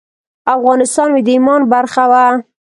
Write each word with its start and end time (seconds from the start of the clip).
افغانستان 0.55 1.07
مې 1.13 1.21
د 1.27 1.29
ایمان 1.35 1.61
برخه 1.73 2.03
وه. 2.11 2.25